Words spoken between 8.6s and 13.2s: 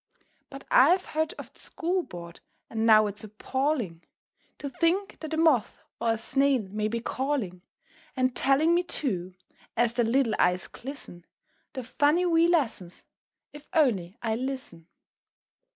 me too, as their little eyes glisten, Their funny wee lessons,